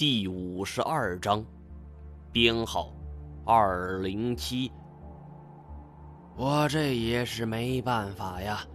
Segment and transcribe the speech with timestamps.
[0.00, 1.44] 第五十二章，
[2.32, 2.90] 编号
[3.44, 4.72] 二零七。
[6.38, 8.66] 我这也是没办法呀。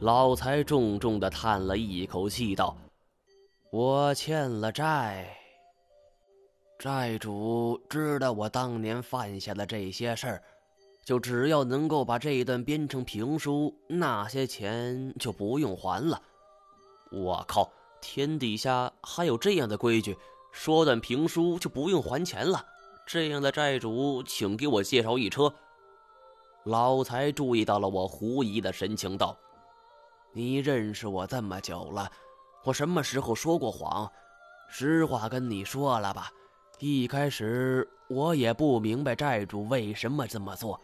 [0.00, 2.74] 老财重重的叹了一口气，道
[3.70, 5.36] ：“我欠了债，
[6.78, 10.42] 债主知道我当年犯下的这些事儿，
[11.04, 16.22] 就只要能够把这一段编成评书，那些钱就不用还了。
[17.12, 17.70] 我靠，
[18.00, 20.16] 天底下还有这样的规矩！”
[20.54, 22.64] 说段评书就不用还钱了，
[23.04, 25.52] 这样的债主，请给我介绍一车。
[26.62, 29.36] 老财注意到了我狐疑的神情，道
[30.32, 32.08] ：“你认识我这么久了，
[32.62, 34.08] 我什么时候说过谎？
[34.68, 36.30] 实话跟你说了吧，
[36.78, 40.80] 一开始我也不明白债主为什么这么做，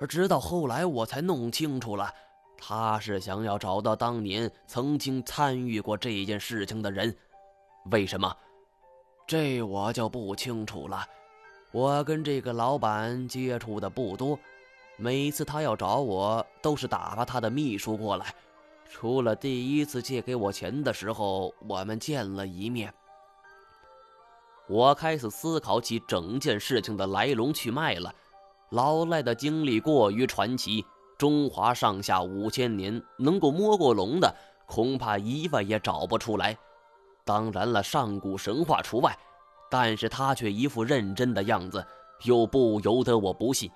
[0.00, 2.12] 而直到后来我才弄清楚了，
[2.58, 7.16] 他是想要找到当年曾经参与过这件事情的人。
[7.92, 8.36] 为什么？”
[9.26, 11.06] 这我就不清楚了，
[11.70, 14.38] 我跟这个老板接触的不多，
[14.96, 18.34] 每次他要找我，都是打发他的秘书过来。
[18.90, 22.92] 除了第一次借给我钱的时候，我们见了一面。
[24.68, 28.14] 我开始思考起整件事情的来龙去脉了。
[28.68, 30.84] 老赖的经历过于传奇，
[31.16, 34.34] 中华上下五千年，能够摸过龙的，
[34.66, 36.56] 恐怕一万也找不出来。
[37.24, 39.16] 当然了，上古神话除外，
[39.70, 41.84] 但是他却一副认真的样子，
[42.24, 43.70] 又不由得我不信。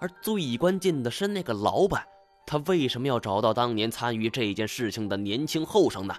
[0.00, 2.06] 而最关键的是那个老板，
[2.46, 6.14] 他为什么要找到当年参与这件事情的年轻后生呢？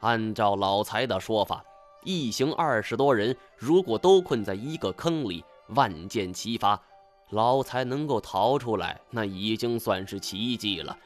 [0.00, 1.62] 按照老财的说法，
[2.04, 6.80] 一行二十多人，如果都困在一个坑里，万箭齐发，
[7.30, 10.96] 老财能够逃出来，那已经算是奇迹了。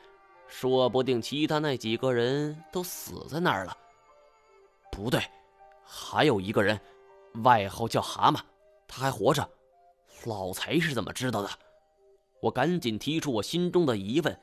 [0.46, 3.76] 说不定其他那几个人都死在那儿了。
[4.94, 5.20] 不对，
[5.84, 6.80] 还有一个人，
[7.42, 8.38] 外号叫蛤蟆，
[8.86, 9.46] 他还活着。
[10.24, 11.50] 老财是怎么知道的？
[12.40, 14.40] 我赶紧提出我心中的疑问。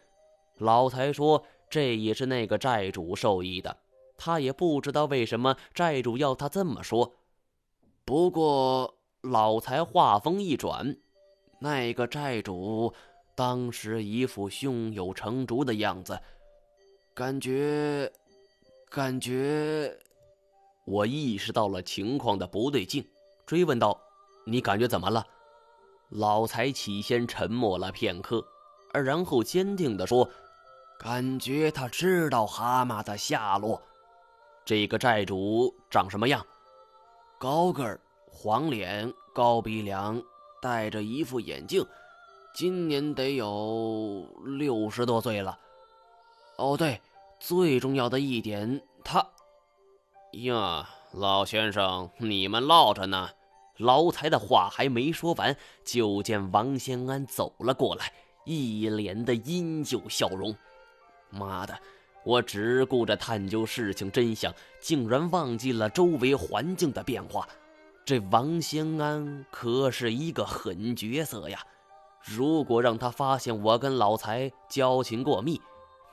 [0.58, 3.78] 老财说，这也是那个债主授意的，
[4.18, 7.16] 他也不知道为什么债主要他这么说。
[8.04, 10.98] 不过老财话锋一转，
[11.60, 12.94] 那个债主
[13.36, 16.20] 当时一副胸有成竹的样子，
[17.14, 18.12] 感觉，
[18.90, 19.98] 感觉。
[20.84, 23.08] 我意识到了情况的不对劲，
[23.46, 24.02] 追问道
[24.46, 25.26] ：“你感觉怎么了？”
[26.10, 28.46] 老财起先沉默了片刻，
[28.92, 30.30] 而然后坚定地说
[31.00, 33.82] ：“感觉他知道蛤蟆的下落。
[34.66, 36.46] 这个债主长什么样？
[37.38, 38.00] 高个儿，
[38.30, 40.22] 黄脸，高鼻梁，
[40.62, 41.86] 戴着一副眼镜，
[42.54, 45.58] 今年得有六十多岁了。
[46.58, 47.00] 哦，对，
[47.40, 49.26] 最重要的一点，他……”
[50.34, 53.30] 呀，老先生，你们唠着呢。
[53.78, 58.14] 老财的话还没说完，就见王先安走了过来，
[58.46, 60.56] 一脸的阴旧笑容。
[61.30, 61.78] 妈的，
[62.24, 67.46] 我只顾着探究事情真相，竟然忘记了周围环境的变化。
[68.06, 71.60] 这王先安可是一个狠角色呀！
[72.24, 75.60] 如果让他发现我跟老财交情过密，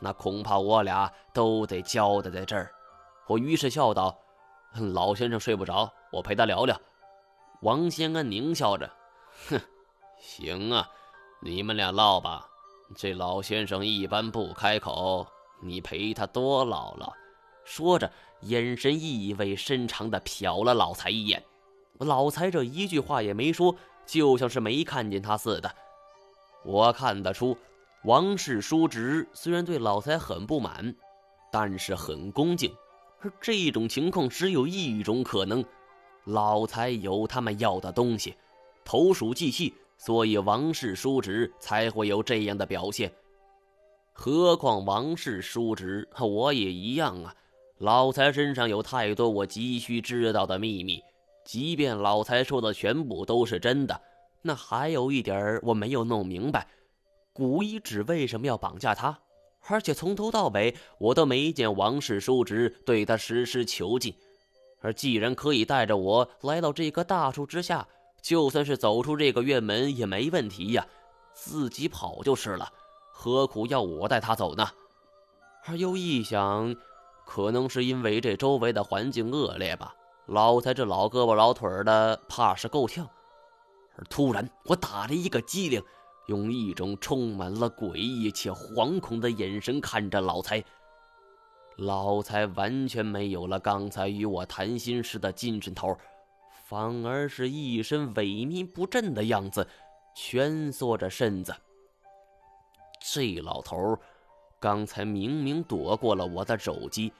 [0.01, 2.73] 那恐怕我俩都得交代在这儿。
[3.29, 4.19] 我于是笑道
[4.95, 6.81] ：“老先生睡不着，我陪他聊聊。”
[7.61, 8.91] 王先安狞笑着
[9.51, 9.61] ：“哼，
[10.19, 10.89] 行啊，
[11.43, 12.49] 你们俩唠吧。
[12.97, 15.27] 这老先生一般不开口，
[15.61, 17.13] 你陪他多唠唠。”
[17.67, 21.45] 说着，眼神意味深长地瞟了老财一眼。
[21.99, 25.71] 老财这一句话也没说，就像是没看见他似的。
[26.65, 27.59] 我看得出，
[28.05, 30.95] 王氏叔侄虽然对老财很不满，
[31.53, 32.75] 但是很恭敬。
[33.21, 35.65] 而这种情况只有一种可能，
[36.25, 38.35] 老财有他们要的东西，
[38.85, 43.13] 投鼠忌器，所以王氏叔侄才会有这样的表现。
[44.13, 47.35] 何况王氏叔侄，我也一样啊。
[47.79, 51.01] 老财身上有太多我急需知道的秘密，
[51.45, 54.01] 即便老财说的全部都是真的，
[54.43, 56.67] 那还有一点我没有弄明白：
[57.33, 59.21] 古遗址为什么要绑架他？
[59.69, 64.15] 而且从头到尾，我都没见王氏叔侄对他实施囚禁。
[64.81, 67.87] 而既然可以带着我来到这棵大树之下，
[68.23, 70.87] 就算是走出这个院门也没问题呀，
[71.35, 72.73] 自己跑就是了，
[73.13, 74.69] 何苦要我带他走呢？
[75.67, 76.75] 而又一想，
[77.27, 79.95] 可能是因为这周围的环境恶劣吧，
[80.27, 83.07] 老财这老胳膊老腿的，怕是够呛。
[83.97, 85.83] 而突然，我打了一个激灵。
[86.29, 90.63] 用一种充满了诡异且惶恐的眼神看着老财，
[91.77, 95.97] 老财完全没有了刚才与我谈心时的精神头，
[96.67, 99.67] 反而是一身萎靡不振的样子，
[100.15, 101.55] 蜷缩着身子。
[103.01, 103.97] 这老头
[104.61, 107.11] 刚才明明躲过了我的肘击，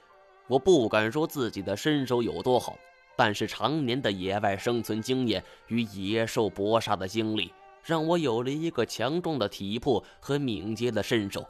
[0.47, 2.77] 我不敢说自己的身手有多好，
[3.17, 7.51] 但是常年的野外生存经验与野兽搏杀的经历，
[7.83, 11.45] 让我有了一个强壮的体魄和敏捷的身手。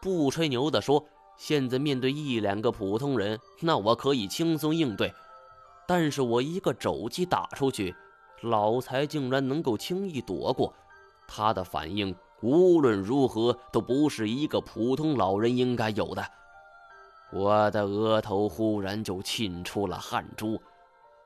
[0.00, 1.04] 不吹牛的说。
[1.34, 5.12] 现在面对一两个普通人，那我可以轻松应对。
[5.88, 7.92] 但是我一个肘击打出去，
[8.42, 10.72] 老财竟然能够轻易躲过。
[11.26, 16.24] 他的反应无论如何都不是一个普通老人应该有的。
[17.32, 20.60] 我的额头忽然就沁出了汗珠。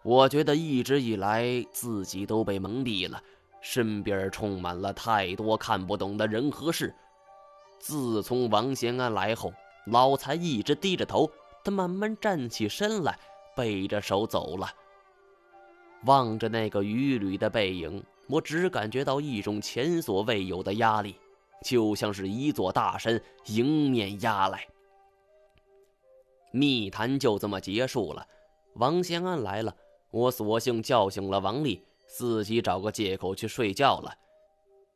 [0.02, 3.20] 我觉得一直以来自己都被蒙蔽了，
[3.68, 6.94] 身边充满了太多看不懂的人和事。
[7.80, 9.52] 自从王贤安来后。
[9.86, 11.30] 老财一直低着头，
[11.62, 13.16] 他慢慢站起身来，
[13.54, 14.68] 背着手走了。
[16.06, 21.14] 望着那个渔旅的背影，我只感觉到一种前所未有的压力，
[21.62, 24.66] 就像是一座大山迎面压来。
[26.50, 28.26] 密谈就这么结束了。
[28.74, 29.72] 王贤安来了，
[30.10, 34.14] 我索性叫醒了王丽，自己找个借口去睡觉了。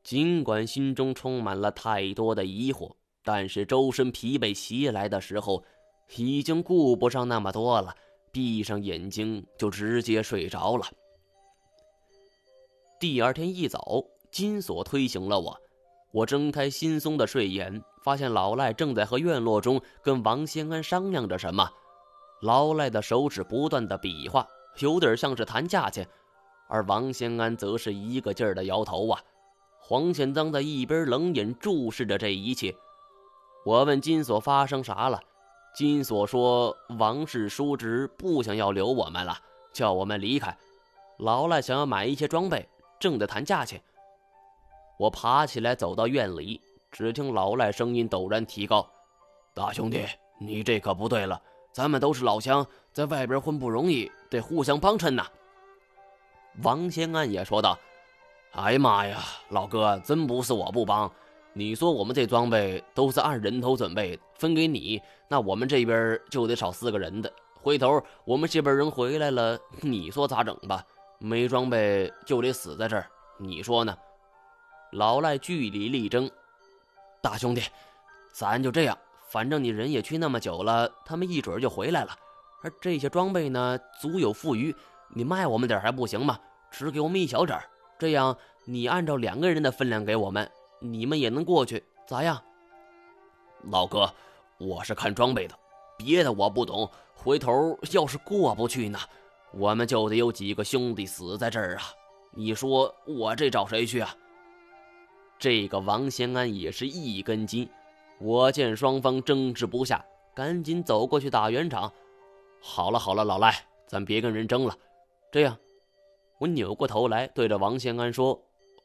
[0.03, 2.93] 尽管心中充满了太多的疑惑。
[3.23, 5.63] 但是周身疲惫袭来的时候，
[6.17, 7.95] 已经顾不上那么多了，
[8.33, 10.87] 闭上眼睛就直接睡着了。
[12.99, 14.03] 第二天一早，
[14.33, 15.55] 金锁推醒了我，
[16.13, 21.71] 我睁开惺忪的睡眼，发现老赖正在和院落中跟王先安商量着什么。
[22.41, 24.49] 老赖的手指不断的比划，
[24.79, 26.09] 有点像是谈价钱，
[26.71, 29.21] 而王先安则是一个劲儿的摇头啊。
[29.81, 32.75] 黄显章在一边冷眼注视着这一切。
[33.67, 35.21] 我问金锁发生啥了，
[35.75, 39.37] 金锁说王氏叔侄不想要留我们了，
[39.73, 40.57] 叫我们离开。
[41.19, 42.67] 老赖想要买一些装备，
[43.01, 43.83] 正在谈价钱。
[44.97, 46.61] 我爬起来走到院里，
[46.93, 48.89] 只听老赖声音陡然提高
[49.53, 50.07] ：“大兄弟，
[50.39, 55.27] 你这可不对了，咱们都是老乡，在外边混不容易，得互相帮衬呐。”
[56.63, 57.79] 王先安也说道
[58.53, 59.19] ：“哎呀妈呀，
[59.49, 61.11] 老哥，真不是我不帮。”
[61.53, 67.33] 你说我们这装备都是按人头准备分给你，那我们这边就得少四个人的。
[67.55, 70.85] 回头我们这边人回来了，你说咋整吧？
[71.19, 73.05] 没装备就得死在这儿，
[73.37, 73.97] 你说呢？
[74.93, 76.31] 老赖据理力争，
[77.21, 77.63] 大兄弟，
[78.33, 78.97] 咱就这样，
[79.29, 82.17] 反正你人也去那么久了，他们一准就回来了。
[82.63, 84.75] 而这些装备呢，足有富余，
[85.15, 86.39] 你卖我们点还不行吗？
[86.71, 87.61] 只给我们一小点，
[87.99, 90.49] 这样你按照两个人的分量给我们。
[90.79, 92.41] 你们也能过去，咋样？
[93.65, 94.11] 老哥，
[94.57, 95.55] 我是看装备的，
[95.99, 96.89] 别的我不懂。
[97.15, 98.99] 回头要是过不去呢，
[99.53, 101.83] 我们就得有几个兄弟死在这儿啊！
[102.31, 104.15] 你说我这找谁去啊？
[105.39, 107.69] 这个王先安也是一根筋。
[108.19, 110.03] 我见双方争执不下，
[110.35, 111.93] 赶紧走过去打圆场。
[112.63, 113.55] 好了好了，老赖，
[113.87, 114.75] 咱别跟人争了。
[115.33, 115.57] 这样，
[116.39, 118.41] 我扭过头来对着王先安说：“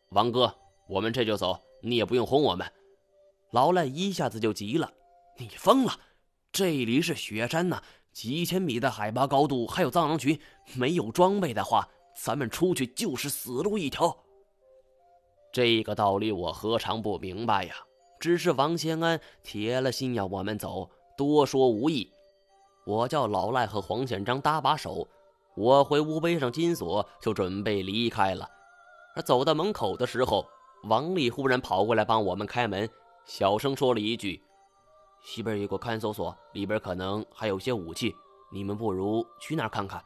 [0.10, 0.54] 王哥，
[0.88, 2.66] 我们这就走。”你也不用轰我们，
[3.52, 4.92] 老赖一下子就急了。
[5.38, 5.94] 你疯了？
[6.52, 7.80] 这里是雪山呐，
[8.12, 10.40] 几千米的海拔高度，还有藏狼群，
[10.74, 14.18] 没有装备的话，咱们出去就是死路一条。
[15.54, 17.76] 这个道理我何尝不明白呀？
[18.20, 22.10] 只是王先安铁了心要我们走，多说无益。
[22.88, 25.08] 我叫老赖和黄显章搭把手，
[25.56, 28.50] 我回屋背上金锁，就准备离开了。
[29.16, 30.46] 而走到门口的时候。
[30.88, 32.88] 王丽忽然跑过来帮我们开门，
[33.26, 34.40] 小声说了一句
[35.26, 38.14] ：“西边有个看守所，里边可能还有些武器，
[38.52, 40.04] 你们不如去那儿看看。”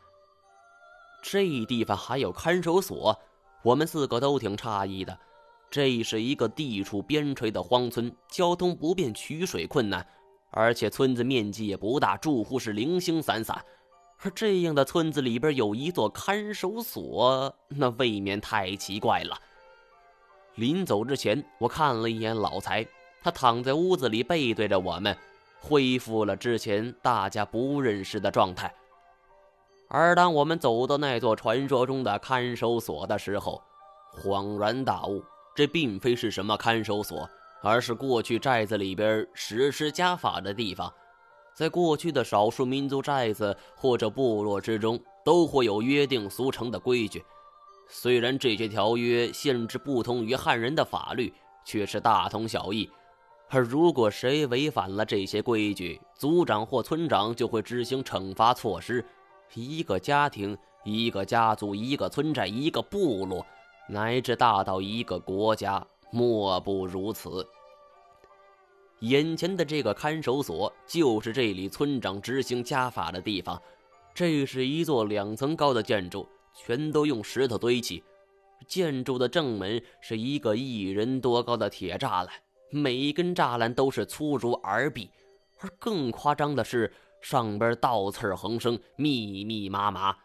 [1.21, 3.13] 这地方还有看守所，
[3.61, 5.19] 我们四个都挺诧异的。
[5.69, 10.07] 这是一个地处边陲的荒村，交通不便，取水困难，
[10.49, 13.61] 而且村子面积也不大，住户是零星散散。
[14.21, 19.37] 而这样的村子里边有一座看守所，那未免太奇怪了。
[20.55, 22.85] 临走之前，我看了一眼老财，
[23.21, 25.15] 他躺在屋子里，背对着我们，
[25.61, 28.73] 恢复了之前大家不认识的状态。
[29.87, 33.61] 而当我们走到那座传说中的看守所的时候，
[34.13, 35.23] 恍然大悟，
[35.55, 37.27] 这并非是什么看守所，
[37.63, 40.93] 而是过去寨子里边实施家法的地方。
[41.59, 47.21] 在过去的少数民族寨子或者部落之中，都会有约定俗成的规矩。
[47.89, 51.33] 虽然这些条约限制不同于汉人的法律，
[51.65, 52.89] 却是大同小异。
[53.49, 59.03] 而如果谁违反了这些规矩，族长或村长就会执行惩罚措施。
[59.53, 63.45] 一个家庭一个家族、一个村寨、一个部落，
[63.89, 67.45] 乃至大到一个国家，莫不如此。
[68.99, 73.61] 眼前的这个看守所，就是这里村长执行家法的地方。
[74.13, 78.03] 这是一座两层高的建筑，全都用石头堆起。
[78.67, 82.29] 建筑的正门是一个一人多高的铁栅栏，
[82.69, 85.09] 每一根栅栏都是粗如耳臂。
[85.59, 86.91] 而更夸张的是，
[87.21, 90.15] 上边倒刺横生，密密麻麻。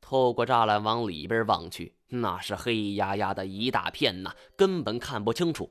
[0.00, 5.68] 透过栅栏往里边望去，那是黑压压的一大片呐，根本看不清楚。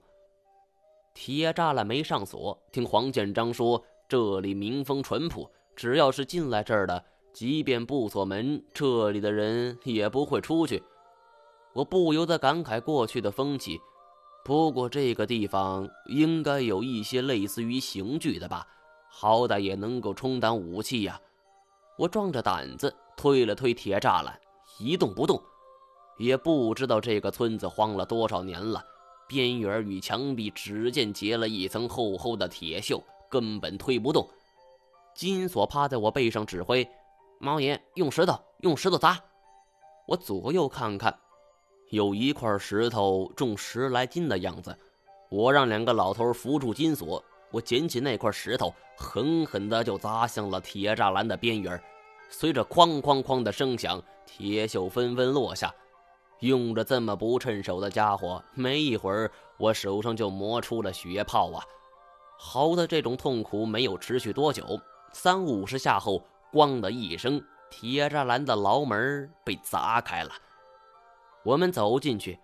[1.20, 10.84] 铁栅栏没上锁，听黄建章说，这里民风淳朴，只要是进来这儿的，即便不锁门，这里的人也不会出去。
[11.74, 13.80] 我不由得感慨过去的风气。
[14.46, 18.68] 不过这个地方应该有一些类似于刑具的吧，
[19.10, 21.20] 好歹也能够充当武器呀。
[21.98, 24.40] 我壮着胆子推了推铁栅栏，
[24.78, 25.42] 一动不动。
[26.20, 28.86] 也不知道这个村子荒了多少年了。
[29.28, 34.28] 边缘与墙壁只见结了一层厚厚的铁锈，根本推不动。
[35.14, 36.88] 金锁趴在我背上指挥
[37.40, 39.20] ：“猫爷，用石头，用石头砸。”
[40.08, 41.14] 我左右看看，
[41.90, 44.78] 有一块石头重十来斤的样子。
[45.30, 51.82] 我让两个老头扶住金锁，我捡起那块石头，狠狠地就砸向了铁栅栏的边缘。
[52.30, 55.74] 随着哐哐哐的声响，铁锈纷纷落下。
[56.40, 61.64] 用着这么不趁手的家伙，没一会儿，我手上就磨出了血泡啊！
[62.38, 64.80] 好的，这种痛苦没有持续多久，
[65.12, 70.30] 三五十下后，咣的一声，铁栅栏的牢门被砸开了。
[71.44, 72.38] 我们走进去，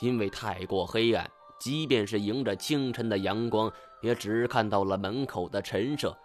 [0.00, 3.70] 因为太过黑暗，即便是迎着清晨的阳光，
[4.02, 6.16] 也只看到了门口的陈设。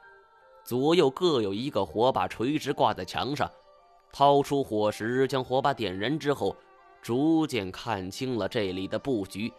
[0.63, 3.47] 左右各有一个火把垂直挂在墙上，
[4.11, 6.55] 掏出火石，将火把点燃之后。
[7.01, 9.51] 逐渐看清了这里的布局，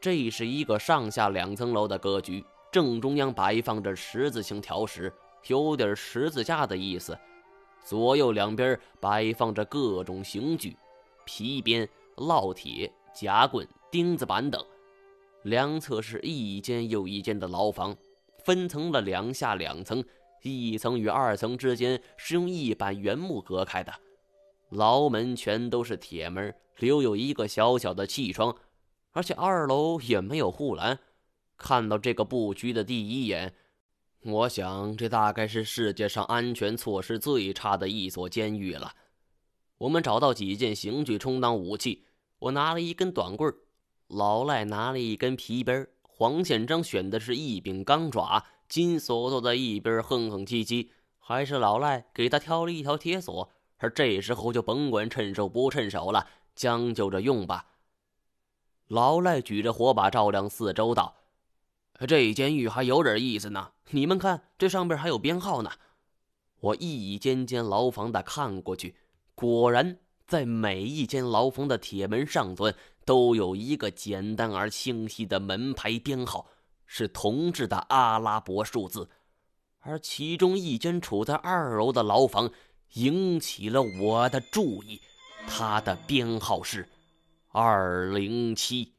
[0.00, 5.12] 这是一个上下两层楼的格局，正中央摆放着十字形条石，
[5.46, 7.16] 有点十字架的意思。
[7.84, 10.76] 左右两边摆放着各种刑具，
[11.24, 14.64] 皮鞭、烙铁、夹棍、钉子板等。
[15.44, 17.96] 两侧是一间又一间的牢房，
[18.44, 20.04] 分成了两下两层，
[20.42, 23.92] 一层与二层之间是用一板原木隔开的。
[24.72, 28.56] 牢门全都是铁门，留有一个小小的气窗，
[29.10, 30.98] 而且二楼也没有护栏。
[31.58, 33.54] 看到这个布局的第一眼，
[34.22, 38.94] 我想这大概是世界上安全措施最差的一所监狱了。
[39.76, 42.06] 我们找到几件刑具充当武器，
[42.38, 43.54] 我拿了一根短棍，
[44.08, 50.88] 老赖拿了一根皮鞭，黄宪章选的是一柄钢爪，金锁坐在一边哼哼唧唧，
[51.18, 53.50] 还是老赖给他挑了一条铁锁。
[53.82, 57.66] 而这时候就甭管趁手不趁手了，将就着用吧。
[58.86, 61.16] 老赖举着火把照亮四周道
[62.06, 65.72] ：“这监狱还有点意思呢，你们看，这上边还有编号呢。”
[66.60, 68.94] 我一间间牢房的看过去，
[69.34, 69.98] 果然
[70.28, 72.72] 在每一间牢房的铁门上端
[73.04, 76.46] 都有一个简单而清晰的门牌编号，
[76.86, 79.10] 是铜制的阿拉伯数字。
[79.80, 82.52] 而其中一间处在二楼的牢房。
[82.94, 85.00] 引起了我的注意，
[85.46, 86.88] 他的编号是
[87.50, 88.92] 二零七。